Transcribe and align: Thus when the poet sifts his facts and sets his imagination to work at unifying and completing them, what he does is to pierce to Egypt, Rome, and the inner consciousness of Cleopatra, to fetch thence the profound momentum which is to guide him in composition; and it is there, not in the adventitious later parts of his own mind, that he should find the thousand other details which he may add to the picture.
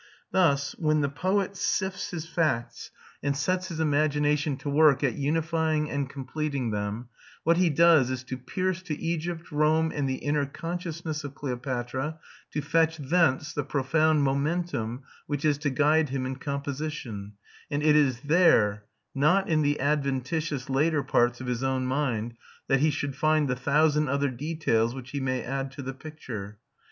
Thus 0.31 0.71
when 0.79 1.01
the 1.01 1.09
poet 1.09 1.55
sifts 1.55 2.09
his 2.09 2.25
facts 2.25 2.89
and 3.21 3.37
sets 3.37 3.67
his 3.67 3.79
imagination 3.79 4.57
to 4.57 4.67
work 4.71 5.03
at 5.03 5.13
unifying 5.13 5.91
and 5.91 6.09
completing 6.09 6.71
them, 6.71 7.09
what 7.43 7.57
he 7.57 7.69
does 7.69 8.09
is 8.09 8.23
to 8.23 8.37
pierce 8.39 8.81
to 8.81 8.99
Egypt, 8.99 9.51
Rome, 9.51 9.91
and 9.93 10.09
the 10.09 10.15
inner 10.15 10.47
consciousness 10.47 11.23
of 11.23 11.35
Cleopatra, 11.35 12.17
to 12.49 12.61
fetch 12.63 12.97
thence 12.97 13.53
the 13.53 13.63
profound 13.63 14.23
momentum 14.23 15.03
which 15.27 15.45
is 15.45 15.59
to 15.59 15.69
guide 15.69 16.09
him 16.09 16.25
in 16.25 16.37
composition; 16.37 17.33
and 17.69 17.83
it 17.83 17.95
is 17.95 18.21
there, 18.21 18.85
not 19.13 19.47
in 19.49 19.61
the 19.61 19.79
adventitious 19.79 20.67
later 20.67 21.03
parts 21.03 21.39
of 21.41 21.45
his 21.45 21.61
own 21.61 21.85
mind, 21.85 22.33
that 22.67 22.79
he 22.79 22.89
should 22.89 23.15
find 23.15 23.47
the 23.47 23.55
thousand 23.55 24.09
other 24.09 24.29
details 24.31 24.95
which 24.95 25.11
he 25.11 25.19
may 25.19 25.43
add 25.43 25.69
to 25.69 25.83
the 25.83 25.93
picture. 25.93 26.57